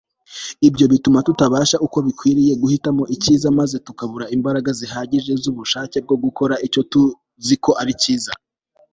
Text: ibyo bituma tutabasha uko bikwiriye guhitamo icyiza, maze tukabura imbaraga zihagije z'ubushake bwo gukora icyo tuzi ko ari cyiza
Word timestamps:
ibyo 0.67 0.85
bituma 0.91 1.19
tutabasha 1.27 1.77
uko 1.85 1.97
bikwiriye 2.05 2.53
guhitamo 2.61 3.03
icyiza, 3.15 3.47
maze 3.59 3.75
tukabura 3.85 4.25
imbaraga 4.35 4.69
zihagije 4.79 5.31
z'ubushake 5.41 5.97
bwo 6.05 6.15
gukora 6.23 6.55
icyo 6.67 6.81
tuzi 6.91 7.55
ko 7.63 7.71
ari 7.81 7.93
cyiza 8.01 8.31